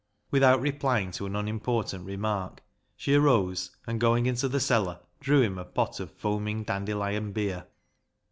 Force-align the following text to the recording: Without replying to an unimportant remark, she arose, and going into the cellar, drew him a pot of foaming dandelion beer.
Without 0.31 0.59
replying 0.59 1.11
to 1.11 1.27
an 1.27 1.35
unimportant 1.35 2.07
remark, 2.07 2.63
she 2.97 3.13
arose, 3.13 3.69
and 3.85 4.01
going 4.01 4.25
into 4.25 4.47
the 4.49 4.59
cellar, 4.59 4.99
drew 5.19 5.43
him 5.43 5.59
a 5.59 5.63
pot 5.63 5.99
of 5.99 6.09
foaming 6.11 6.63
dandelion 6.63 7.31
beer. 7.33 7.67